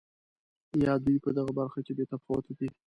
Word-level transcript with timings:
یا 0.85 0.93
دوی 1.05 1.17
په 1.25 1.29
دغه 1.37 1.51
برخه 1.59 1.79
کې 1.85 1.93
بې 1.97 2.05
تفاوته 2.11 2.51
دي. 2.59 2.69